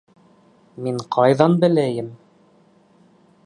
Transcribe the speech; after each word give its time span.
Мин 0.85 0.97
ҡайҙан 1.17 1.59
беләйем. 1.65 2.11